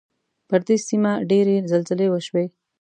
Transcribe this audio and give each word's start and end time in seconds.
پر 0.49 0.61
دې 0.67 0.77
سیمې 0.87 1.13
ډېرې 1.29 1.55
زلزلې 1.71 2.07
وشوې. 2.11 2.45